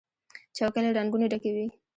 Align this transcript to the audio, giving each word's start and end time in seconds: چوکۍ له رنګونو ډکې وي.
چوکۍ 0.57 0.79
له 0.83 0.91
رنګونو 0.97 1.29
ډکې 1.31 1.49
وي. 1.55 1.67